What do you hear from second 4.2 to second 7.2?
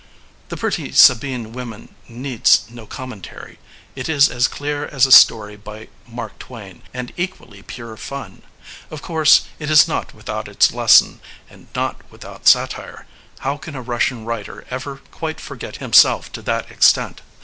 as clear as a story by Mark Twain, and